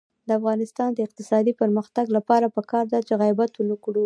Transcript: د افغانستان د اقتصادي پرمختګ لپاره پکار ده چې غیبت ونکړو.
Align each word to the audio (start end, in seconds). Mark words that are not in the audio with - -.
د 0.27 0.29
افغانستان 0.39 0.89
د 0.93 0.99
اقتصادي 1.07 1.53
پرمختګ 1.61 2.05
لپاره 2.17 2.53
پکار 2.57 2.85
ده 2.93 2.99
چې 3.07 3.13
غیبت 3.21 3.51
ونکړو. 3.57 3.99